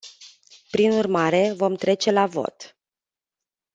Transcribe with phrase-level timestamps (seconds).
[0.71, 2.67] Prin urmare, vom trece la vot.